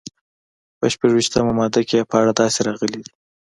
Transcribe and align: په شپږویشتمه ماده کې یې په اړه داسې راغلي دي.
په 0.77 0.85
شپږویشتمه 0.93 1.51
ماده 1.59 1.81
کې 1.87 1.95
یې 1.99 2.07
په 2.09 2.15
اړه 2.21 2.31
داسې 2.41 2.59
راغلي 2.67 2.99
دي. 3.05 3.11